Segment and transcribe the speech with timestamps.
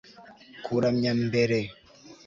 [0.65, 1.59] Kuramya mbere